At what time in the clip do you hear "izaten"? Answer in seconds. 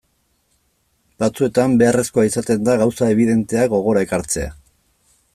2.29-2.65